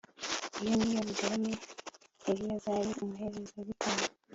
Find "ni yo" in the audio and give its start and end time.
0.77-1.01